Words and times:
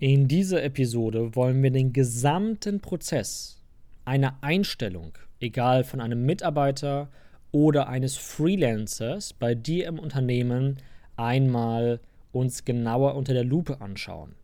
In 0.00 0.28
dieser 0.28 0.62
Episode 0.62 1.34
wollen 1.34 1.60
wir 1.60 1.72
den 1.72 1.92
gesamten 1.92 2.78
Prozess 2.78 3.60
einer 4.04 4.38
Einstellung, 4.42 5.18
egal 5.40 5.82
von 5.82 6.00
einem 6.00 6.24
Mitarbeiter 6.24 7.10
oder 7.50 7.88
eines 7.88 8.16
Freelancers 8.16 9.32
bei 9.32 9.56
dir 9.56 9.88
im 9.88 9.98
Unternehmen, 9.98 10.76
einmal 11.16 11.98
uns 12.30 12.64
genauer 12.64 13.16
unter 13.16 13.34
der 13.34 13.42
Lupe 13.42 13.80
anschauen. 13.80 14.36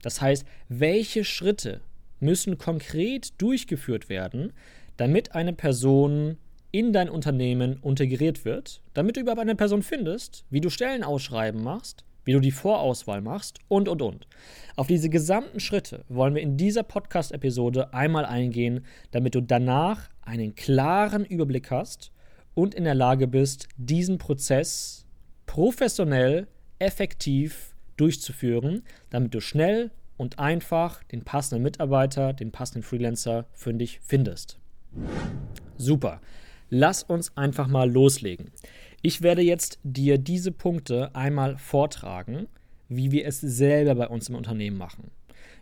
Das 0.00 0.22
heißt, 0.22 0.46
welche 0.70 1.22
Schritte 1.22 1.82
müssen 2.18 2.56
konkret 2.56 3.38
durchgeführt 3.42 4.08
werden, 4.08 4.54
damit 4.96 5.34
eine 5.34 5.52
Person 5.52 6.38
in 6.70 6.94
dein 6.94 7.10
Unternehmen 7.10 7.78
integriert 7.82 8.46
wird, 8.46 8.80
damit 8.94 9.16
du 9.16 9.20
überhaupt 9.20 9.42
eine 9.42 9.54
Person 9.54 9.82
findest, 9.82 10.46
wie 10.48 10.62
du 10.62 10.70
Stellenausschreiben 10.70 11.62
machst, 11.62 12.06
wie 12.28 12.34
du 12.34 12.40
die 12.40 12.50
Vorauswahl 12.50 13.22
machst 13.22 13.58
und, 13.68 13.88
und, 13.88 14.02
und. 14.02 14.28
Auf 14.76 14.86
diese 14.86 15.08
gesamten 15.08 15.60
Schritte 15.60 16.04
wollen 16.10 16.34
wir 16.34 16.42
in 16.42 16.58
dieser 16.58 16.82
Podcast-Episode 16.82 17.94
einmal 17.94 18.26
eingehen, 18.26 18.84
damit 19.12 19.34
du 19.34 19.40
danach 19.40 20.10
einen 20.20 20.54
klaren 20.54 21.24
Überblick 21.24 21.70
hast 21.70 22.12
und 22.52 22.74
in 22.74 22.84
der 22.84 22.94
Lage 22.94 23.28
bist, 23.28 23.70
diesen 23.78 24.18
Prozess 24.18 25.06
professionell, 25.46 26.48
effektiv 26.78 27.74
durchzuführen, 27.96 28.82
damit 29.08 29.32
du 29.32 29.40
schnell 29.40 29.90
und 30.18 30.38
einfach 30.38 31.02
den 31.04 31.24
passenden 31.24 31.62
Mitarbeiter, 31.62 32.34
den 32.34 32.52
passenden 32.52 32.82
Freelancer 32.82 33.46
für 33.54 33.72
dich 33.72 34.00
findest. 34.00 34.58
Super. 35.78 36.20
Lass 36.70 37.02
uns 37.02 37.36
einfach 37.36 37.66
mal 37.66 37.90
loslegen. 37.90 38.50
Ich 39.00 39.22
werde 39.22 39.42
jetzt 39.42 39.78
dir 39.84 40.18
diese 40.18 40.52
Punkte 40.52 41.14
einmal 41.14 41.56
vortragen, 41.56 42.46
wie 42.88 43.10
wir 43.10 43.26
es 43.26 43.40
selber 43.40 43.94
bei 43.94 44.08
uns 44.08 44.28
im 44.28 44.34
Unternehmen 44.34 44.76
machen. 44.76 45.10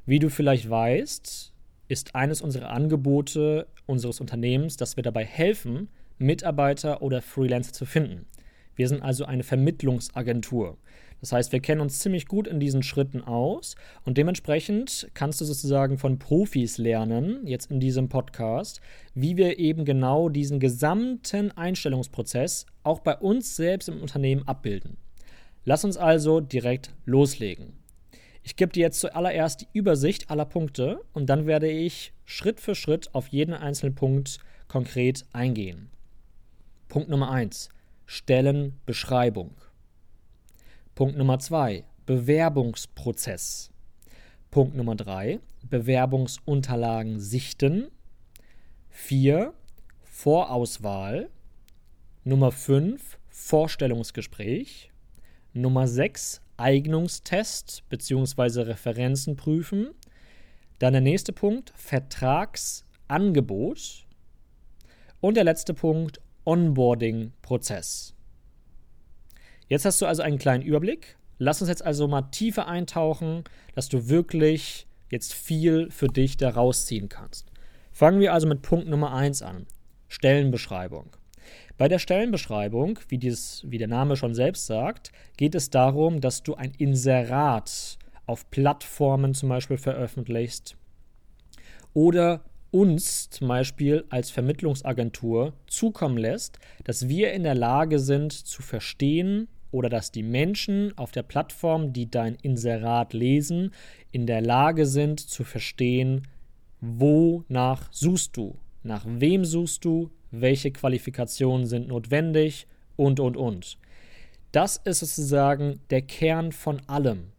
Wie 0.04 0.18
du 0.18 0.30
vielleicht 0.30 0.68
weißt, 0.68 1.52
ist 1.88 2.14
eines 2.14 2.42
unserer 2.42 2.70
Angebote 2.70 3.66
unseres 3.86 4.20
Unternehmens, 4.20 4.76
dass 4.76 4.96
wir 4.96 5.02
dabei 5.02 5.24
helfen, 5.24 5.88
Mitarbeiter 6.18 7.02
oder 7.02 7.22
Freelancer 7.22 7.72
zu 7.72 7.84
finden. 7.84 8.26
Wir 8.74 8.88
sind 8.88 9.02
also 9.02 9.24
eine 9.24 9.42
Vermittlungsagentur. 9.42 10.76
Das 11.20 11.33
heißt, 11.33 11.53
wir 11.53 11.61
kennen 11.61 11.81
uns 11.81 11.98
ziemlich 12.00 12.27
gut 12.27 12.47
in 12.47 12.61
diesen 12.61 12.83
Schritten 12.83 13.22
aus 13.22 13.75
und 14.05 14.19
dementsprechend 14.19 15.09
kannst 15.14 15.41
du 15.41 15.45
sozusagen 15.45 15.98
von 15.98 16.19
Profis 16.19 16.78
lernen, 16.78 17.47
jetzt 17.47 17.70
in 17.70 17.81
diesem 17.81 18.09
Podcast, 18.09 18.81
wie 19.14 19.37
wir 19.37 19.59
eben 19.59 19.84
genau 19.84 20.28
diesen 20.28 20.61
gesamten 20.61 21.53
Einstellungsprozess 21.53 22.67
auch 22.83 23.00
bei 23.00 23.17
uns 23.17 23.56
selbst 23.56 23.89
im 23.89 24.00
Unternehmen 24.00 24.47
abbilden. 24.47 24.98
Lass 25.64 25.84
uns 25.84 25.97
also 25.97 26.41
direkt 26.41 26.94
loslegen. 27.06 27.72
Ich 28.44 28.55
gebe 28.55 28.72
dir 28.72 28.83
jetzt 28.83 29.00
zuallererst 29.00 29.62
die 29.62 29.69
Übersicht 29.72 30.31
aller 30.31 30.44
Punkte 30.44 31.00
und 31.12 31.27
dann 31.27 31.47
werde 31.47 31.69
ich 31.69 32.12
Schritt 32.25 32.61
für 32.61 32.77
Schritt 32.77 33.12
auf 33.12 33.27
jeden 33.28 33.55
einzelnen 33.55 33.97
Punkt 33.97 34.38
konkret 34.69 35.25
eingehen. 35.32 35.91
Punkt 36.88 37.09
Nummer 37.09 37.32
1. 37.32 37.71
Stellenbeschreibung. 38.06 39.56
Punkt 40.96 41.16
Nummer 41.18 41.38
2. 41.38 41.84
Bewerbungsprozess. 42.06 43.70
Punkt 44.50 44.74
Nummer 44.74 44.96
3. 44.96 45.40
Bewerbungsunterlagen 45.68 47.20
sichten. 47.20 47.88
4. 48.88 49.52
Vorauswahl. 50.04 51.28
Nummer 52.24 52.50
5. 52.50 53.18
Vorstellungsgespräch. 53.28 54.90
Nummer 55.52 55.86
6. 55.86 56.40
Eignungstest 56.56 57.84
bzw. 57.90 58.62
Referenzen 58.62 59.36
prüfen. 59.36 59.90
Dann 60.78 60.94
der 60.94 61.02
nächste 61.02 61.34
Punkt. 61.34 61.74
Vertragsangebot. 61.76 64.06
Und 65.20 65.36
der 65.36 65.44
letzte 65.44 65.74
Punkt. 65.74 66.22
Onboarding-Prozess. 66.46 68.16
Jetzt 69.69 69.84
hast 69.84 70.00
du 70.00 70.06
also 70.06 70.22
einen 70.22 70.38
kleinen 70.38 70.62
Überblick. 70.62 71.16
Lass 71.38 71.60
uns 71.60 71.69
jetzt 71.69 71.84
also 71.84 72.06
mal 72.06 72.22
tiefer 72.22 72.69
eintauchen, 72.69 73.44
dass 73.75 73.88
du 73.88 74.09
wirklich 74.09 74.87
jetzt 75.10 75.34
viel 75.34 75.91
für 75.91 76.06
dich 76.06 76.37
da 76.37 76.50
rausziehen 76.50 77.09
kannst. 77.09 77.50
Fangen 77.93 78.21
wir 78.21 78.32
also 78.32 78.47
mit 78.47 78.62
Punkt 78.62 78.88
Nummer 78.88 79.12
1 79.12 79.43
an. 79.43 79.66
Stellenbeschreibung. 80.09 81.16
Bei 81.78 81.88
der 81.88 81.99
Stellenbeschreibung, 81.99 82.99
wie, 83.09 83.19
dies, 83.19 83.65
wie 83.66 83.78
der 83.78 83.88
Name 83.88 84.16
schon 84.16 84.34
selbst 84.34 84.66
sagt, 84.66 85.12
geht 85.37 85.55
es 85.55 85.71
darum, 85.71 86.21
dass 86.21 86.43
du 86.43 86.55
ein 86.55 86.72
Inserat 86.72 87.99
auf 88.26 88.50
Plattformen 88.50 89.34
zum 89.34 89.49
Beispiel 89.49 89.78
veröffentlichst 89.78 90.76
oder 91.93 92.43
uns 92.71 93.31
zum 93.31 93.49
Beispiel 93.49 94.05
als 94.10 94.31
Vermittlungsagentur 94.31 95.55
zukommen 95.66 96.19
lässt, 96.19 96.59
dass 96.84 97.09
wir 97.09 97.32
in 97.32 97.43
der 97.43 97.55
Lage 97.55 97.99
sind 97.99 98.32
zu 98.32 98.62
verstehen 98.62 99.49
oder 99.76 99.91
dass 99.91 100.10
die 100.10 100.22
Menschen 100.22 100.97
auf 100.97 101.12
der 101.12 101.22
Plattform, 101.22 101.92
die 101.92 102.10
dein 102.10 102.34
Inserat 102.37 103.12
lesen, 103.12 103.75
in 104.10 104.26
der 104.26 104.41
Lage 104.41 104.87
sind 104.87 105.20
zu 105.20 105.44
verstehen, 105.44 106.26
wonach 106.81 107.92
suchst 107.92 108.38
du, 108.38 108.56
nach 108.82 109.04
wem 109.06 109.44
suchst 109.44 109.84
du, 109.84 110.10
welche 110.31 110.70
Qualifikationen 110.70 111.66
sind 111.66 111.88
notwendig 111.88 112.66
und, 112.97 113.20
und, 113.20 113.37
und. 113.37 113.76
Das 114.50 114.78
ist 114.78 115.00
sozusagen 115.00 115.81
der 115.91 116.00
Kern 116.00 116.53
von 116.53 116.81
allem. 116.88 117.32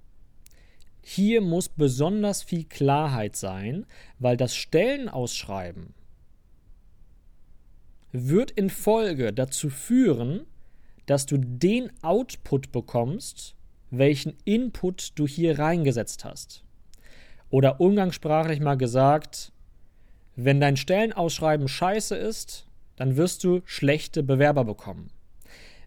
Hier 1.01 1.41
muss 1.41 1.69
besonders 1.69 2.43
viel 2.43 2.65
Klarheit 2.65 3.35
sein, 3.35 3.87
weil 4.19 4.37
das 4.37 4.55
Stellenausschreiben 4.55 5.95
wird 8.11 8.51
in 8.51 8.69
Folge 8.69 9.33
dazu 9.33 9.69
führen, 9.69 10.45
dass 11.07 11.25
du 11.25 11.37
den 11.37 11.91
Output 12.03 12.71
bekommst, 12.71 13.55
welchen 13.89 14.37
Input 14.45 15.13
du 15.15 15.25
hier 15.27 15.57
reingesetzt 15.57 16.23
hast. 16.23 16.63
Oder 17.49 17.79
umgangssprachlich 17.81 18.59
mal 18.59 18.75
gesagt, 18.77 19.51
wenn 20.35 20.59
dein 20.59 20.77
Stellenausschreiben 20.77 21.67
scheiße 21.67 22.15
ist, 22.15 22.67
dann 22.97 23.17
wirst 23.17 23.43
du 23.43 23.61
schlechte 23.65 24.21
Bewerber 24.21 24.65
bekommen. 24.65 25.09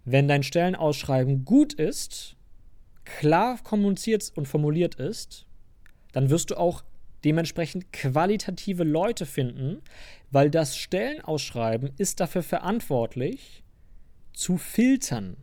Wenn 0.04 0.26
dein 0.26 0.42
Stellenausschreiben 0.42 1.44
gut 1.44 1.75
ist, 1.75 2.37
klar 3.04 3.58
kommuniziert 3.62 4.32
und 4.34 4.48
formuliert 4.48 4.94
ist, 4.94 5.47
dann 6.12 6.31
wirst 6.31 6.50
du 6.50 6.56
auch 6.56 6.82
dementsprechend 7.25 7.92
qualitative 7.92 8.84
Leute 8.84 9.26
finden, 9.26 9.82
weil 10.31 10.50
das 10.50 10.76
Stellenausschreiben 10.76 11.91
ist 11.98 12.20
dafür 12.20 12.42
verantwortlich, 12.42 13.62
zu 14.33 14.57
filtern, 14.57 15.37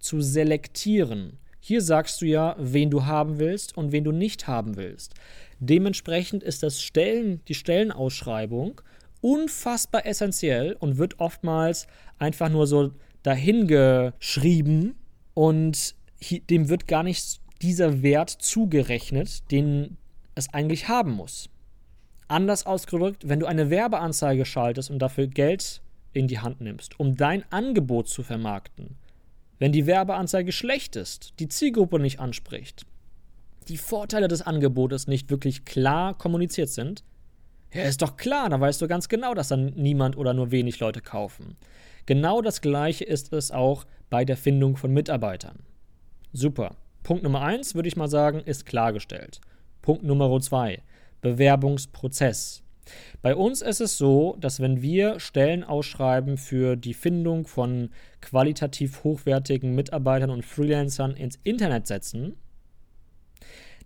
zu 0.00 0.20
selektieren. 0.20 1.38
Hier 1.60 1.82
sagst 1.82 2.20
du 2.22 2.26
ja, 2.26 2.54
wen 2.58 2.90
du 2.90 3.06
haben 3.06 3.38
willst 3.38 3.76
und 3.76 3.92
wen 3.92 4.04
du 4.04 4.12
nicht 4.12 4.46
haben 4.46 4.76
willst. 4.76 5.14
Dementsprechend 5.58 6.42
ist 6.42 6.62
das 6.62 6.80
Stellen, 6.80 7.40
die 7.48 7.54
Stellenausschreibung 7.54 8.80
unfassbar 9.20 10.06
essentiell 10.06 10.76
und 10.78 10.98
wird 10.98 11.18
oftmals 11.18 11.86
einfach 12.18 12.48
nur 12.48 12.66
so 12.66 12.92
dahingeschrieben 13.22 14.94
und 15.34 15.96
dem 16.48 16.68
wird 16.68 16.86
gar 16.86 17.02
nicht 17.02 17.40
dieser 17.62 18.02
Wert 18.02 18.30
zugerechnet, 18.30 19.50
den 19.50 19.96
es 20.34 20.52
eigentlich 20.52 20.88
haben 20.88 21.12
muss. 21.12 21.48
Anders 22.28 22.66
ausgedrückt, 22.66 23.28
wenn 23.28 23.40
du 23.40 23.46
eine 23.46 23.70
Werbeanzeige 23.70 24.44
schaltest 24.44 24.90
und 24.90 25.00
dafür 25.00 25.26
Geld 25.26 25.80
in 26.16 26.28
die 26.28 26.40
Hand 26.40 26.60
nimmst, 26.60 26.98
um 26.98 27.16
dein 27.16 27.44
Angebot 27.50 28.08
zu 28.08 28.22
vermarkten, 28.22 28.96
wenn 29.58 29.72
die 29.72 29.86
Werbeanzeige 29.86 30.52
schlecht 30.52 30.96
ist, 30.96 31.34
die 31.38 31.48
Zielgruppe 31.48 31.98
nicht 31.98 32.20
anspricht, 32.20 32.86
die 33.68 33.78
Vorteile 33.78 34.28
des 34.28 34.42
Angebotes 34.42 35.06
nicht 35.06 35.30
wirklich 35.30 35.64
klar 35.64 36.16
kommuniziert 36.16 36.68
sind, 36.68 37.04
ja, 37.72 37.82
ist 37.82 38.00
doch 38.00 38.16
klar, 38.16 38.48
da 38.48 38.60
weißt 38.60 38.80
du 38.80 38.88
ganz 38.88 39.08
genau, 39.08 39.34
dass 39.34 39.48
dann 39.48 39.66
niemand 39.74 40.16
oder 40.16 40.32
nur 40.34 40.50
wenig 40.50 40.78
Leute 40.80 41.00
kaufen. 41.00 41.56
Genau 42.06 42.40
das 42.40 42.60
gleiche 42.60 43.04
ist 43.04 43.32
es 43.32 43.50
auch 43.50 43.84
bei 44.08 44.24
der 44.24 44.36
Findung 44.36 44.76
von 44.76 44.92
Mitarbeitern. 44.92 45.58
Super. 46.32 46.76
Punkt 47.02 47.22
Nummer 47.22 47.42
eins 47.42 47.74
würde 47.74 47.88
ich 47.88 47.96
mal 47.96 48.08
sagen, 48.08 48.40
ist 48.40 48.66
klargestellt. 48.66 49.40
Punkt 49.82 50.04
Nummer 50.04 50.40
zwei, 50.40 50.82
Bewerbungsprozess. 51.20 52.62
Bei 53.22 53.34
uns 53.34 53.62
ist 53.62 53.80
es 53.80 53.98
so, 53.98 54.36
dass 54.40 54.60
wenn 54.60 54.82
wir 54.82 55.18
Stellen 55.20 55.64
ausschreiben 55.64 56.36
für 56.36 56.76
die 56.76 56.94
Findung 56.94 57.46
von 57.46 57.90
qualitativ 58.20 59.04
hochwertigen 59.04 59.74
Mitarbeitern 59.74 60.30
und 60.30 60.44
Freelancern 60.44 61.14
ins 61.14 61.38
Internet 61.42 61.86
setzen, 61.86 62.36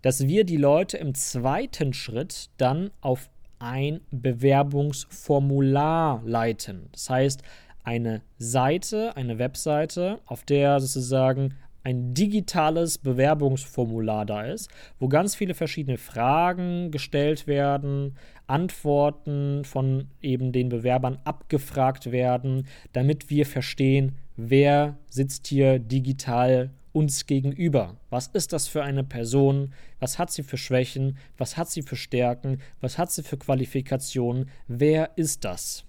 dass 0.03 0.27
wir 0.27 0.45
die 0.45 0.57
Leute 0.57 0.97
im 0.97 1.15
zweiten 1.15 1.93
Schritt 1.93 2.51
dann 2.57 2.91
auf 3.01 3.31
ein 3.59 4.01
Bewerbungsformular 4.11 6.23
leiten. 6.25 6.89
Das 6.93 7.11
heißt, 7.11 7.43
eine 7.85 8.23
Seite, 8.39 9.17
eine 9.17 9.39
Webseite, 9.39 10.21
auf 10.27 10.45
der 10.45 10.81
sozusagen 10.81 11.55
ein 11.83 12.13
digitales 12.13 12.99
Bewerbungsformular 12.99 14.27
da 14.27 14.43
ist, 14.43 14.69
wo 14.99 15.09
ganz 15.09 15.35
viele 15.35 15.55
verschiedene 15.55 15.97
Fragen 15.97 16.91
gestellt 16.91 17.47
werden, 17.47 18.17
Antworten 18.51 19.65
von 19.65 20.09
eben 20.21 20.53
den 20.53 20.69
Bewerbern 20.69 21.19
abgefragt 21.25 22.13
werden, 22.13 22.67
damit 22.93 23.31
wir 23.31 23.47
verstehen, 23.47 24.17
wer 24.37 24.99
sitzt 25.09 25.47
hier 25.47 25.79
digital 25.79 26.71
uns 26.93 27.25
gegenüber. 27.27 27.97
Was 28.11 28.27
ist 28.29 28.53
das 28.53 28.69
für 28.69 28.83
eine 28.83 29.05
Person? 29.05 29.73
Was 30.01 30.19
hat 30.19 30.33
sie 30.33 30.43
für 30.43 30.59
Schwächen? 30.59 31.17
Was 31.39 31.57
hat 31.57 31.71
sie 31.71 31.83
für 31.83 31.95
Stärken? 31.97 32.61
Was 32.81 32.99
hat 32.99 33.13
sie 33.13 33.23
für 33.23 33.37
Qualifikationen? 33.37 34.51
Wer 34.67 35.11
ist 35.17 35.45
das? 35.45 35.85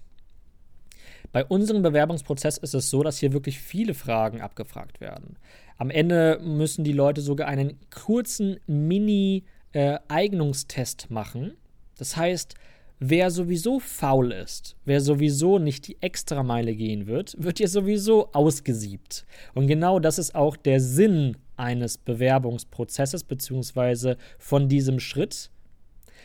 Bei 1.32 1.44
unserem 1.44 1.82
Bewerbungsprozess 1.82 2.58
ist 2.58 2.74
es 2.74 2.90
so, 2.90 3.02
dass 3.02 3.18
hier 3.18 3.32
wirklich 3.32 3.58
viele 3.58 3.94
Fragen 3.94 4.40
abgefragt 4.40 5.00
werden. 5.00 5.34
Am 5.78 5.90
Ende 5.90 6.38
müssen 6.42 6.84
die 6.84 6.92
Leute 6.92 7.22
sogar 7.22 7.48
einen 7.48 7.80
kurzen 7.90 8.60
Mini-Eignungstest 8.66 11.06
äh, 11.10 11.12
machen. 11.12 11.54
Das 12.02 12.16
heißt, 12.16 12.56
wer 12.98 13.30
sowieso 13.30 13.78
faul 13.78 14.32
ist, 14.32 14.74
wer 14.84 15.00
sowieso 15.00 15.60
nicht 15.60 15.86
die 15.86 16.02
Extrameile 16.02 16.74
gehen 16.74 17.06
wird, 17.06 17.36
wird 17.38 17.58
hier 17.58 17.68
sowieso 17.68 18.32
ausgesiebt. 18.32 19.24
Und 19.54 19.68
genau 19.68 20.00
das 20.00 20.18
ist 20.18 20.34
auch 20.34 20.56
der 20.56 20.80
Sinn 20.80 21.36
eines 21.56 21.98
Bewerbungsprozesses 21.98 23.22
beziehungsweise 23.22 24.16
von 24.36 24.68
diesem 24.68 24.98
Schritt, 24.98 25.50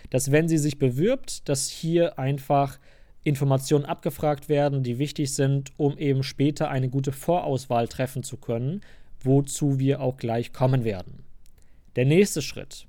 dass 0.09 0.31
wenn 0.31 0.47
sie 0.47 0.57
sich 0.57 0.79
bewirbt, 0.79 1.47
dass 1.47 1.69
hier 1.69 2.17
einfach 2.17 2.79
Informationen 3.23 3.85
abgefragt 3.85 4.49
werden, 4.49 4.81
die 4.81 4.97
wichtig 4.97 5.31
sind, 5.31 5.73
um 5.77 5.95
eben 5.99 6.23
später 6.23 6.71
eine 6.71 6.89
gute 6.89 7.11
Vorauswahl 7.11 7.87
treffen 7.87 8.23
zu 8.23 8.37
können, 8.37 8.81
wozu 9.19 9.77
wir 9.77 10.01
auch 10.01 10.17
gleich 10.17 10.53
kommen 10.53 10.83
werden. 10.83 11.23
Der 11.95 12.05
nächste 12.05 12.41
Schritt. 12.41 12.87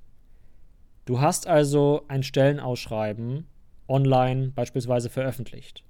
Du 1.08 1.20
hast 1.20 1.46
also 1.46 2.04
ein 2.08 2.22
Stellenausschreiben 2.22 3.46
online 3.88 4.48
beispielsweise 4.48 5.08
veröffentlicht. 5.08 5.82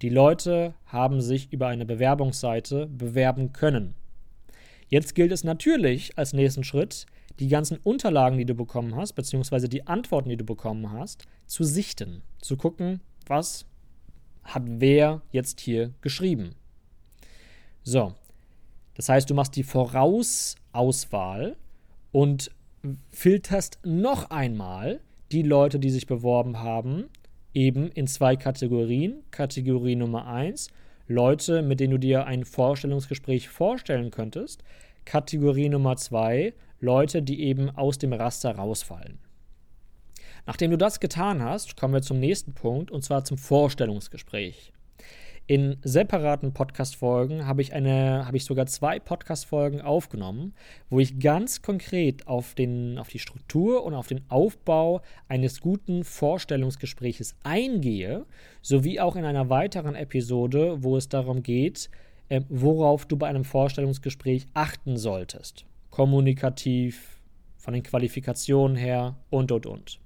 Die 0.00 0.08
Leute 0.08 0.72
haben 0.86 1.20
sich 1.20 1.52
über 1.52 1.66
eine 1.66 1.84
Bewerbungsseite 1.84 2.86
bewerben 2.86 3.52
können. 3.52 3.92
Jetzt 4.88 5.14
gilt 5.14 5.32
es 5.32 5.44
natürlich 5.44 6.16
als 6.16 6.32
nächsten 6.32 6.64
Schritt, 6.64 7.04
die 7.40 7.48
ganzen 7.48 7.76
Unterlagen, 7.76 8.38
die 8.38 8.46
du 8.46 8.54
bekommen 8.54 8.96
hast, 8.96 9.12
beziehungsweise 9.12 9.68
die 9.68 9.86
Antworten, 9.86 10.30
die 10.30 10.38
du 10.38 10.44
bekommen 10.44 10.92
hast, 10.92 11.26
zu 11.44 11.62
sichten, 11.62 12.22
zu 12.40 12.56
gucken, 12.56 13.02
was 13.26 13.66
hat 14.44 14.62
wer 14.66 15.20
jetzt 15.30 15.60
hier 15.60 15.92
geschrieben. 16.00 16.54
So, 17.82 18.14
das 18.94 19.10
heißt, 19.10 19.28
du 19.28 19.34
machst 19.34 19.56
die 19.56 19.62
Vorausauswahl 19.62 21.58
und 22.12 22.50
filterst 23.10 23.78
noch 23.84 24.30
einmal 24.30 25.00
die 25.32 25.42
Leute, 25.42 25.78
die 25.78 25.90
sich 25.90 26.06
beworben 26.06 26.60
haben, 26.60 27.08
eben 27.52 27.90
in 27.90 28.06
zwei 28.06 28.36
Kategorien. 28.36 29.22
Kategorie 29.30 29.96
Nummer 29.96 30.26
1, 30.26 30.68
Leute, 31.06 31.62
mit 31.62 31.80
denen 31.80 31.92
du 31.92 31.98
dir 31.98 32.26
ein 32.26 32.44
Vorstellungsgespräch 32.44 33.48
vorstellen 33.48 34.10
könntest. 34.10 34.62
Kategorie 35.04 35.68
Nummer 35.68 35.96
2, 35.96 36.54
Leute, 36.80 37.22
die 37.22 37.42
eben 37.42 37.70
aus 37.70 37.98
dem 37.98 38.12
Raster 38.12 38.52
rausfallen. 38.52 39.18
Nachdem 40.46 40.70
du 40.70 40.78
das 40.78 41.00
getan 41.00 41.42
hast, 41.42 41.76
kommen 41.76 41.94
wir 41.94 42.02
zum 42.02 42.20
nächsten 42.20 42.54
Punkt 42.54 42.90
und 42.90 43.02
zwar 43.02 43.24
zum 43.24 43.36
Vorstellungsgespräch. 43.36 44.72
In 45.50 45.78
separaten 45.82 46.52
Podcast-Folgen 46.52 47.46
habe 47.46 47.62
ich 47.62 47.72
eine, 47.72 48.28
ich 48.34 48.44
sogar 48.44 48.66
zwei 48.66 48.98
Podcast-Folgen 48.98 49.80
aufgenommen, 49.80 50.52
wo 50.90 51.00
ich 51.00 51.20
ganz 51.20 51.62
konkret 51.62 52.28
auf, 52.28 52.54
den, 52.54 52.98
auf 52.98 53.08
die 53.08 53.18
Struktur 53.18 53.82
und 53.82 53.94
auf 53.94 54.08
den 54.08 54.20
Aufbau 54.28 55.00
eines 55.26 55.62
guten 55.62 56.04
Vorstellungsgespräches 56.04 57.34
eingehe, 57.44 58.26
sowie 58.60 59.00
auch 59.00 59.16
in 59.16 59.24
einer 59.24 59.48
weiteren 59.48 59.94
Episode, 59.94 60.82
wo 60.82 60.98
es 60.98 61.08
darum 61.08 61.42
geht, 61.42 61.88
äh, 62.28 62.42
worauf 62.50 63.06
du 63.06 63.16
bei 63.16 63.28
einem 63.28 63.44
Vorstellungsgespräch 63.44 64.48
achten 64.52 64.98
solltest. 64.98 65.64
Kommunikativ, 65.88 67.22
von 67.56 67.72
den 67.72 67.84
Qualifikationen 67.84 68.76
her 68.76 69.16
und 69.30 69.50
und 69.50 69.64
und. 69.64 69.98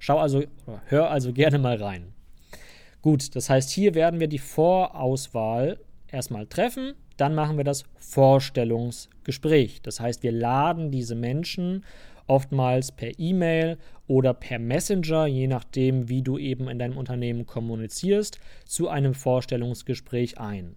Schau 0.00 0.18
also, 0.18 0.42
hör 0.86 1.08
also 1.08 1.32
gerne 1.32 1.60
mal 1.60 1.76
rein. 1.76 2.17
Gut, 3.02 3.36
das 3.36 3.48
heißt, 3.48 3.70
hier 3.70 3.94
werden 3.94 4.20
wir 4.20 4.28
die 4.28 4.38
Vorauswahl 4.38 5.78
erstmal 6.08 6.46
treffen, 6.46 6.94
dann 7.16 7.34
machen 7.34 7.56
wir 7.56 7.64
das 7.64 7.84
Vorstellungsgespräch. 7.98 9.82
Das 9.82 10.00
heißt, 10.00 10.22
wir 10.22 10.32
laden 10.32 10.90
diese 10.90 11.14
Menschen 11.14 11.84
oftmals 12.26 12.92
per 12.92 13.18
E-Mail 13.18 13.78
oder 14.06 14.34
per 14.34 14.58
Messenger, 14.58 15.26
je 15.26 15.46
nachdem, 15.46 16.08
wie 16.08 16.22
du 16.22 16.38
eben 16.38 16.68
in 16.68 16.78
deinem 16.78 16.96
Unternehmen 16.96 17.46
kommunizierst, 17.46 18.38
zu 18.64 18.88
einem 18.88 19.14
Vorstellungsgespräch 19.14 20.38
ein. 20.38 20.76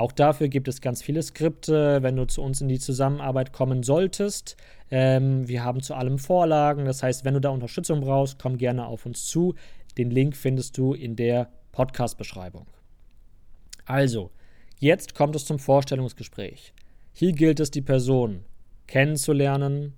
Auch 0.00 0.12
dafür 0.12 0.48
gibt 0.48 0.66
es 0.66 0.80
ganz 0.80 1.02
viele 1.02 1.22
Skripte, 1.22 2.02
wenn 2.02 2.16
du 2.16 2.26
zu 2.26 2.42
uns 2.42 2.62
in 2.62 2.68
die 2.68 2.78
Zusammenarbeit 2.78 3.52
kommen 3.52 3.82
solltest. 3.82 4.56
Ähm, 4.90 5.46
wir 5.46 5.62
haben 5.62 5.82
zu 5.82 5.94
allem 5.94 6.18
Vorlagen. 6.18 6.86
Das 6.86 7.02
heißt, 7.02 7.26
wenn 7.26 7.34
du 7.34 7.40
da 7.40 7.50
Unterstützung 7.50 8.00
brauchst, 8.00 8.38
komm 8.38 8.56
gerne 8.56 8.86
auf 8.86 9.04
uns 9.04 9.26
zu. 9.26 9.54
Den 9.94 10.10
Link 10.10 10.36
findest 10.36 10.76
du 10.78 10.94
in 10.94 11.16
der 11.16 11.50
Podcast-Beschreibung. 11.72 12.66
Also, 13.84 14.30
jetzt 14.78 15.14
kommt 15.14 15.36
es 15.36 15.44
zum 15.44 15.58
Vorstellungsgespräch. 15.58 16.72
Hier 17.12 17.32
gilt 17.32 17.60
es, 17.60 17.70
die 17.70 17.82
Person 17.82 18.44
kennenzulernen, 18.86 19.94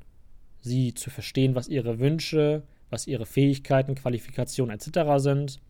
sie 0.61 0.95
zu 0.95 1.11
verstehen, 1.11 1.55
was 1.55 1.69
ihre 1.69 1.99
Wünsche, 1.99 2.63
was 2.91 3.07
ihre 3.07 3.27
Fähigkeiten, 3.27 3.95
Qualifikationen 3.95 4.75
etc. 4.75 5.01
sind 5.17 5.61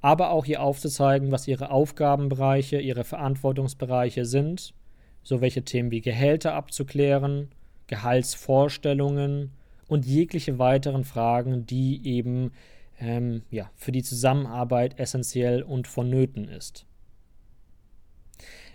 aber 0.00 0.30
auch 0.30 0.44
hier 0.44 0.62
aufzuzeigen, 0.62 1.32
was 1.32 1.48
ihre 1.48 1.70
Aufgabenbereiche, 1.70 2.80
ihre 2.80 3.04
Verantwortungsbereiche 3.04 4.24
sind, 4.24 4.74
so 5.22 5.40
welche 5.40 5.64
Themen 5.64 5.90
wie 5.90 6.00
Gehälter 6.00 6.54
abzuklären, 6.54 7.48
Gehaltsvorstellungen 7.88 9.52
und 9.88 10.06
jegliche 10.06 10.58
weiteren 10.58 11.04
Fragen, 11.04 11.66
die 11.66 12.06
eben 12.06 12.52
ähm, 13.00 13.42
ja, 13.50 13.70
für 13.76 13.92
die 13.92 14.02
Zusammenarbeit 14.02 14.98
essentiell 14.98 15.62
und 15.62 15.86
vonnöten 15.86 16.48
ist. 16.48 16.86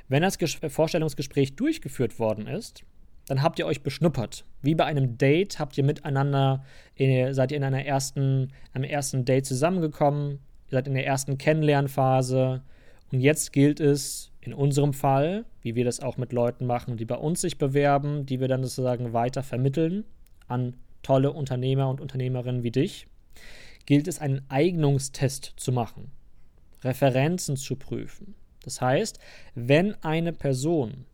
Wenn 0.07 0.21
das 0.21 0.37
Ges 0.37 0.59
Vorstellungsgespräch 0.67 1.55
durchgeführt 1.55 2.19
worden 2.19 2.47
ist, 2.47 2.83
dann 3.27 3.41
habt 3.41 3.57
ihr 3.57 3.65
euch 3.65 3.83
beschnuppert. 3.83 4.45
Wie 4.61 4.75
bei 4.75 4.85
einem 4.85 5.17
Date 5.17 5.59
habt 5.59 5.77
ihr 5.77 5.83
miteinander, 5.83 6.63
äh, 6.95 7.33
seid 7.33 7.51
ihr 7.51 7.57
in 7.57 7.63
einer 7.63 7.85
ersten, 7.85 8.51
einem 8.73 8.83
ersten 8.83 9.25
Date 9.25 9.45
zusammengekommen, 9.45 10.39
Ihr 10.73 10.77
seid 10.77 10.87
in 10.87 10.95
der 10.95 11.05
ersten 11.05 11.37
Kennenlernphase 11.37 12.63
und 13.11 13.19
jetzt 13.19 13.53
gilt 13.53 13.79
es 13.79 14.31
in 14.41 14.55
unserem 14.55 14.93
Fall, 14.93 15.45
wie 15.61 15.75
wir 15.75 15.85
das 15.85 15.99
auch 15.99 16.17
mit 16.17 16.33
Leuten 16.33 16.65
machen, 16.65 16.97
die 16.97 17.05
bei 17.05 17.15
uns 17.15 17.41
sich 17.41 17.59
bewerben, 17.59 18.25
die 18.25 18.39
wir 18.39 18.47
dann 18.47 18.63
sozusagen 18.63 19.13
weiter 19.13 19.43
vermitteln 19.43 20.03
an 20.47 20.75
tolle 21.03 21.31
Unternehmer 21.31 21.89
und 21.89 22.01
Unternehmerinnen 22.01 22.63
wie 22.63 22.71
dich, 22.71 23.07
gilt 23.85 24.07
es 24.07 24.19
einen 24.19 24.45
Eignungstest 24.49 25.53
zu 25.57 25.71
machen, 25.71 26.11
Referenzen 26.83 27.57
zu 27.57 27.75
prüfen. 27.75 28.35
Das 28.63 28.81
heißt, 28.81 29.19
wenn 29.55 29.93
eine 30.03 30.33
Person 30.33 31.05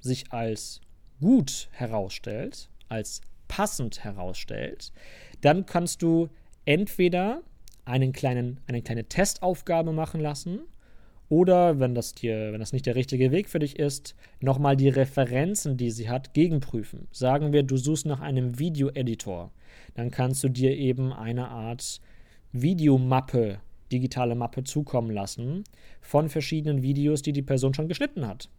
sich 0.00 0.32
als 0.32 0.80
gut 1.20 1.68
herausstellt, 1.72 2.68
als 2.88 3.20
passend 3.48 4.04
herausstellt, 4.04 4.92
dann 5.40 5.66
kannst 5.66 6.02
du 6.02 6.28
entweder 6.64 7.42
einen 7.84 8.12
kleinen, 8.12 8.60
eine 8.66 8.82
kleine 8.82 9.04
Testaufgabe 9.04 9.92
machen 9.92 10.20
lassen. 10.20 10.60
Oder, 11.32 11.80
wenn 11.80 11.94
das, 11.94 12.12
dir, 12.12 12.52
wenn 12.52 12.60
das 12.60 12.74
nicht 12.74 12.84
der 12.84 12.94
richtige 12.94 13.30
Weg 13.30 13.48
für 13.48 13.58
dich 13.58 13.78
ist, 13.78 14.14
nochmal 14.40 14.76
die 14.76 14.90
Referenzen, 14.90 15.78
die 15.78 15.90
sie 15.90 16.10
hat, 16.10 16.34
gegenprüfen. 16.34 17.08
Sagen 17.10 17.54
wir, 17.54 17.62
du 17.62 17.78
suchst 17.78 18.04
nach 18.04 18.20
einem 18.20 18.58
Video-Editor. 18.58 19.50
Dann 19.94 20.10
kannst 20.10 20.44
du 20.44 20.50
dir 20.50 20.76
eben 20.76 21.10
eine 21.10 21.48
Art 21.48 22.02
Videomappe, 22.52 23.60
digitale 23.90 24.34
Mappe 24.34 24.62
zukommen 24.64 25.10
lassen 25.10 25.64
von 26.02 26.28
verschiedenen 26.28 26.82
Videos, 26.82 27.22
die 27.22 27.32
die 27.32 27.40
Person 27.40 27.72
schon 27.72 27.88
geschnitten 27.88 28.28
hat. 28.28 28.50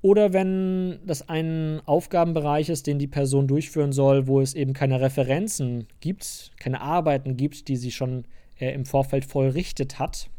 Oder 0.00 0.32
wenn 0.32 1.00
das 1.04 1.28
ein 1.28 1.82
Aufgabenbereich 1.84 2.70
ist, 2.70 2.86
den 2.86 2.98
die 2.98 3.08
Person 3.08 3.46
durchführen 3.46 3.92
soll, 3.92 4.26
wo 4.26 4.40
es 4.40 4.54
eben 4.54 4.72
keine 4.72 5.02
Referenzen 5.02 5.86
gibt, 6.00 6.52
keine 6.58 6.80
Arbeiten 6.80 7.36
gibt, 7.36 7.68
die 7.68 7.76
sie 7.76 7.90
schon 7.90 8.24
äh, 8.58 8.72
im 8.72 8.86
Vorfeld 8.86 9.26
vollrichtet 9.26 9.98
hat, 9.98 10.30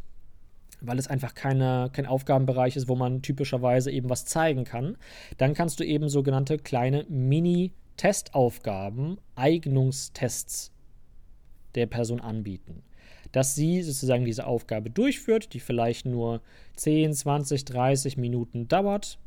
weil 0.83 0.99
es 0.99 1.07
einfach 1.07 1.33
keine, 1.33 1.89
kein 1.93 2.05
Aufgabenbereich 2.05 2.75
ist, 2.75 2.89
wo 2.89 2.95
man 2.95 3.21
typischerweise 3.21 3.89
eben 3.91 4.09
was 4.09 4.25
zeigen 4.25 4.65
kann, 4.65 4.97
dann 5.37 5.53
kannst 5.53 5.79
du 5.79 5.85
eben 5.85 6.09
sogenannte 6.09 6.57
kleine 6.57 7.05
Mini-Testaufgaben, 7.09 9.17
Eignungstests 9.35 10.71
der 11.75 11.85
Person 11.87 12.19
anbieten. 12.19 12.83
Dass 13.31 13.55
sie 13.55 13.81
sozusagen 13.81 14.25
diese 14.25 14.45
Aufgabe 14.45 14.91
durchführt, 14.91 15.53
die 15.53 15.59
vielleicht 15.59 16.05
nur 16.05 16.41
10, 16.75 17.13
20, 17.13 17.65
30 17.65 18.17
Minuten 18.17 18.67
dauert, 18.67 19.17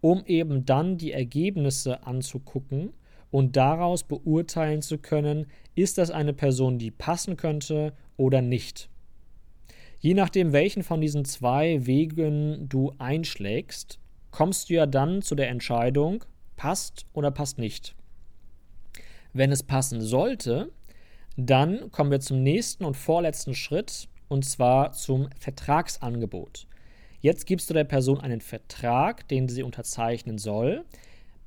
um 0.00 0.24
eben 0.26 0.64
dann 0.64 0.96
die 0.96 1.12
Ergebnisse 1.12 2.06
anzugucken 2.06 2.94
und 3.30 3.56
daraus 3.56 4.04
beurteilen 4.04 4.82
zu 4.82 4.98
können, 4.98 5.46
ist 5.74 5.98
das 5.98 6.10
eine 6.10 6.32
Person, 6.32 6.78
die 6.78 6.90
passen 6.90 7.36
könnte 7.36 7.92
oder 8.16 8.40
nicht. 8.40 8.88
Je 10.02 10.14
nachdem, 10.14 10.52
welchen 10.52 10.82
von 10.82 11.00
diesen 11.00 11.24
zwei 11.24 11.86
Wegen 11.86 12.68
du 12.68 12.92
einschlägst, 12.98 14.00
kommst 14.32 14.68
du 14.68 14.74
ja 14.74 14.84
dann 14.84 15.22
zu 15.22 15.36
der 15.36 15.48
Entscheidung, 15.48 16.24
passt 16.56 17.06
oder 17.12 17.30
passt 17.30 17.58
nicht. 17.58 17.94
Wenn 19.32 19.52
es 19.52 19.62
passen 19.62 20.00
sollte, 20.00 20.72
dann 21.36 21.92
kommen 21.92 22.10
wir 22.10 22.18
zum 22.18 22.42
nächsten 22.42 22.84
und 22.84 22.96
vorletzten 22.96 23.54
Schritt, 23.54 24.08
und 24.26 24.44
zwar 24.44 24.90
zum 24.90 25.28
Vertragsangebot. 25.38 26.66
Jetzt 27.20 27.46
gibst 27.46 27.70
du 27.70 27.74
der 27.74 27.84
Person 27.84 28.20
einen 28.20 28.40
Vertrag, 28.40 29.28
den 29.28 29.48
sie 29.48 29.62
unterzeichnen 29.62 30.36
soll. 30.36 30.84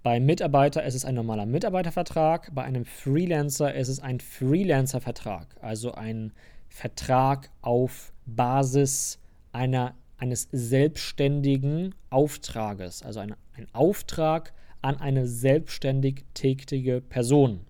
Beim 0.01 0.25
Mitarbeiter 0.25 0.81
ist 0.85 0.95
es 0.95 1.03
ein 1.03 1.15
normaler 1.15 1.45
Mitarbeitervertrag, 1.45 2.55
bei 2.55 2.63
einem 2.63 2.85
Freelancer 2.85 3.73
ist 3.73 3.89
es 3.89 3.99
ein 3.99 4.21
Freelancervertrag, 4.21 5.57
also 5.59 5.91
ein 5.91 6.31
Vertrag 6.75 7.51
auf 7.61 8.11
Basis 8.25 9.17
einer, 9.53 9.95
eines 10.17 10.49
selbstständigen 10.51 11.95
Auftrages, 12.09 13.01
also 13.01 13.21
ein, 13.21 13.33
ein 13.53 13.67
Auftrag 13.71 14.51
an 14.81 14.97
eine 14.97 15.25
selbstständig 15.25 16.25
tätige 16.33 16.99
Person. 16.99 17.61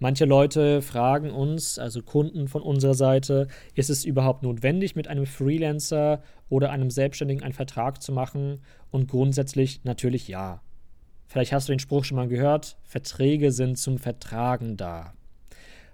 Manche 0.00 0.26
Leute 0.26 0.82
fragen 0.82 1.30
uns, 1.30 1.78
also 1.78 2.02
Kunden 2.02 2.46
von 2.46 2.60
unserer 2.60 2.92
Seite, 2.92 3.48
ist 3.74 3.88
es 3.88 4.04
überhaupt 4.04 4.42
notwendig, 4.42 4.96
mit 4.96 5.08
einem 5.08 5.24
Freelancer 5.24 6.22
oder 6.50 6.70
einem 6.72 6.90
Selbstständigen 6.90 7.42
einen 7.42 7.54
Vertrag 7.54 8.02
zu 8.02 8.12
machen? 8.12 8.60
Und 8.90 9.08
grundsätzlich 9.08 9.82
natürlich 9.84 10.28
ja. 10.28 10.60
Vielleicht 11.26 11.54
hast 11.54 11.70
du 11.70 11.72
den 11.72 11.78
Spruch 11.78 12.04
schon 12.04 12.16
mal 12.16 12.28
gehört, 12.28 12.76
Verträge 12.82 13.50
sind 13.50 13.78
zum 13.78 13.96
Vertragen 13.96 14.76
da. 14.76 15.14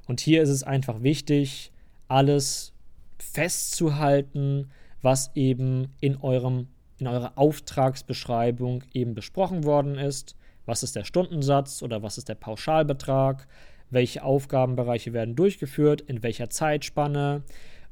Und 0.09 0.19
hier 0.19 0.43
ist 0.43 0.49
es 0.49 0.65
einfach 0.65 1.05
wichtig, 1.05 1.71
alles 2.09 2.73
festzuhalten, 3.19 4.71
was 5.03 5.31
eben 5.35 5.95
in 6.01 6.17
eurem 6.17 6.69
in 6.99 7.07
eurer 7.07 7.33
Auftragsbeschreibung 7.37 8.83
eben 8.93 9.15
besprochen 9.15 9.65
worden 9.65 9.97
ist. 9.97 10.35
Was 10.67 10.83
ist 10.83 10.97
der 10.97 11.05
Stundensatz 11.05 11.83
oder 11.83 12.03
was 12.03 12.19
ist 12.19 12.29
der 12.29 12.35
Pauschalbetrag? 12.35 13.47
Welche 13.91 14.23
Aufgabenbereiche 14.23 15.13
werden 15.13 15.35
durchgeführt? 15.35 16.01
In 16.03 16.23
welcher 16.23 16.51
Zeitspanne? 16.51 17.43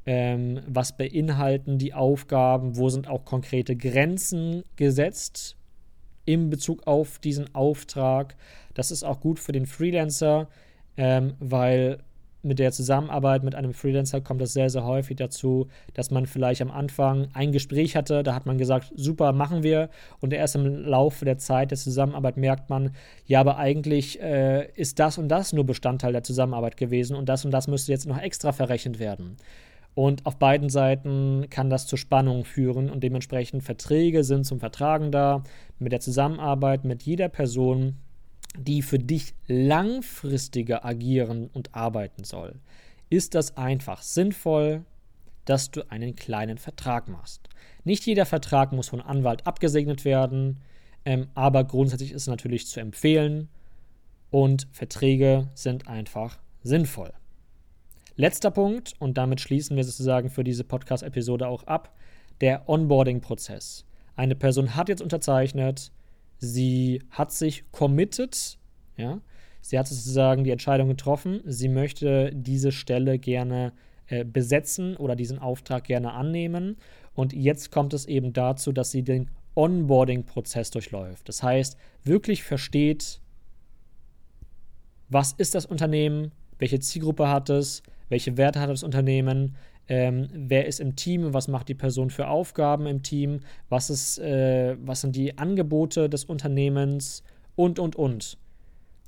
Ähm, 0.05 0.61
was 0.67 0.95
beinhalten 0.95 1.79
die 1.79 1.93
Aufgaben? 1.93 2.77
Wo 2.77 2.89
sind 2.89 3.07
auch 3.07 3.25
konkrete 3.25 3.75
Grenzen 3.75 4.63
gesetzt 4.75 5.55
in 6.25 6.49
Bezug 6.49 6.85
auf 6.85 7.19
diesen 7.19 7.53
Auftrag? 7.55 8.35
Das 8.73 8.91
ist 8.91 9.03
auch 9.03 9.19
gut 9.19 9.39
für 9.39 9.53
den 9.53 9.65
Freelancer, 9.65 10.49
ähm, 10.97 11.33
weil 11.39 12.03
mit 12.47 12.59
der 12.59 12.71
Zusammenarbeit 12.71 13.43
mit 13.43 13.53
einem 13.53 13.73
Freelancer 13.73 14.21
kommt 14.21 14.41
es 14.41 14.53
sehr, 14.53 14.69
sehr 14.69 14.85
häufig 14.85 15.17
dazu, 15.17 15.67
dass 15.93 16.11
man 16.11 16.25
vielleicht 16.25 16.61
am 16.61 16.71
Anfang 16.71 17.27
ein 17.33 17.51
Gespräch 17.51 17.95
hatte, 17.95 18.23
da 18.23 18.33
hat 18.33 18.45
man 18.45 18.57
gesagt, 18.57 18.91
super, 18.95 19.33
machen 19.33 19.63
wir. 19.63 19.89
Und 20.19 20.33
erst 20.33 20.55
im 20.55 20.65
Laufe 20.85 21.25
der 21.25 21.37
Zeit 21.37 21.71
der 21.71 21.77
Zusammenarbeit 21.77 22.37
merkt 22.37 22.69
man, 22.69 22.91
ja, 23.25 23.39
aber 23.39 23.57
eigentlich 23.57 24.21
äh, 24.21 24.71
ist 24.75 24.99
das 24.99 25.17
und 25.17 25.27
das 25.29 25.53
nur 25.53 25.65
Bestandteil 25.65 26.13
der 26.13 26.23
Zusammenarbeit 26.23 26.77
gewesen 26.77 27.15
und 27.15 27.29
das 27.29 27.45
und 27.45 27.51
das 27.51 27.67
müsste 27.67 27.91
jetzt 27.91 28.07
noch 28.07 28.19
extra 28.19 28.51
verrechnet 28.51 28.99
werden. 28.99 29.37
Und 29.93 30.27
auf 30.27 30.37
beiden 30.37 30.69
Seiten 30.69 31.47
kann 31.49 31.71
das 31.71 31.87
zu 31.87 31.97
Spannungen 31.97 32.45
führen 32.45 32.91
und 32.91 33.01
dementsprechend 33.01 33.63
Verträge 33.63 34.23
sind 34.23 34.45
zum 34.45 34.59
Vertragen 34.59 35.11
da, 35.11 35.43
mit 35.79 35.91
der 35.91 35.99
Zusammenarbeit 35.99 36.85
mit 36.85 37.03
jeder 37.03 37.29
Person 37.29 37.97
die 38.57 38.81
für 38.81 38.99
dich 38.99 39.33
langfristiger 39.47 40.85
agieren 40.85 41.49
und 41.53 41.73
arbeiten 41.75 42.23
soll, 42.23 42.59
ist 43.09 43.35
das 43.35 43.55
einfach 43.57 44.01
sinnvoll, 44.01 44.83
dass 45.45 45.71
du 45.71 45.89
einen 45.89 46.15
kleinen 46.15 46.57
Vertrag 46.57 47.07
machst. 47.07 47.47
Nicht 47.83 48.05
jeder 48.05 48.25
Vertrag 48.25 48.73
muss 48.73 48.89
von 48.89 49.01
Anwalt 49.01 49.47
abgesegnet 49.47 50.03
werden, 50.03 50.59
ähm, 51.05 51.27
aber 51.35 51.63
grundsätzlich 51.63 52.11
ist 52.11 52.23
es 52.23 52.27
natürlich 52.27 52.67
zu 52.67 52.81
empfehlen 52.81 53.47
und 54.29 54.67
Verträge 54.71 55.47
sind 55.53 55.87
einfach 55.87 56.37
sinnvoll. 56.63 57.13
Letzter 58.17 58.51
Punkt, 58.51 58.93
und 58.99 59.17
damit 59.17 59.39
schließen 59.39 59.77
wir 59.77 59.83
sozusagen 59.83 60.29
für 60.29 60.43
diese 60.43 60.63
Podcast-Episode 60.63 61.47
auch 61.47 61.63
ab, 61.63 61.95
der 62.41 62.67
Onboarding-Prozess. 62.67 63.85
Eine 64.15 64.35
Person 64.35 64.75
hat 64.75 64.89
jetzt 64.89 65.01
unterzeichnet, 65.01 65.91
Sie 66.37 67.01
hat 67.09 67.31
sich 67.31 67.71
committed, 67.71 68.57
ja. 68.95 69.21
Sie 69.61 69.77
hat 69.77 69.87
sozusagen 69.87 70.45
die 70.45 70.51
Entscheidung 70.51 70.87
getroffen, 70.87 71.41
sie 71.43 71.67
möchte 71.67 72.31
diese 72.33 72.71
Stelle 72.71 73.19
gerne 73.19 73.73
äh, 74.07 74.23
besetzen 74.23 74.95
oder 74.95 75.17
diesen 75.17 75.39
Auftrag 75.39 75.83
gerne 75.83 76.13
annehmen. 76.13 76.77
Und 77.13 77.33
jetzt 77.33 77.71
kommt 77.71 77.93
es 77.93 78.05
eben 78.05 78.31
dazu, 78.31 78.71
dass 78.71 78.91
sie 78.91 79.03
den 79.03 79.29
Onboarding-Prozess 79.55 80.71
durchläuft. 80.71 81.27
Das 81.27 81.43
heißt, 81.43 81.77
wirklich 82.03 82.43
versteht, 82.43 83.19
was 85.09 85.33
ist 85.33 85.55
das 85.55 85.65
Unternehmen, 85.65 86.31
welche 86.59 86.79
Zielgruppe 86.79 87.27
hat 87.27 87.49
es, 87.49 87.83
welche 88.07 88.37
Werte 88.37 88.61
hat 88.61 88.69
das 88.69 88.83
Unternehmen, 88.83 89.55
ähm, 89.87 90.27
wer 90.33 90.65
ist 90.65 90.79
im 90.79 90.95
Team, 90.95 91.33
was 91.33 91.47
macht 91.47 91.69
die 91.69 91.75
Person 91.75 92.09
für 92.09 92.27
Aufgaben 92.27 92.85
im 92.87 93.03
Team, 93.03 93.39
was, 93.69 93.89
ist, 93.89 94.19
äh, 94.19 94.75
was 94.81 95.01
sind 95.01 95.15
die 95.15 95.37
Angebote 95.37 96.09
des 96.09 96.25
Unternehmens 96.25 97.23
und, 97.55 97.79
und, 97.79 97.95
und. 97.95 98.37